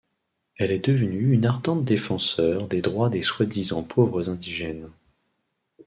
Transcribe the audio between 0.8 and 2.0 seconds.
devenue une ardente